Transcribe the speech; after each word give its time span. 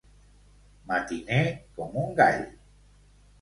Matiner 0.91 1.43
com 1.75 2.01
un 2.05 2.17
gall. 2.21 2.43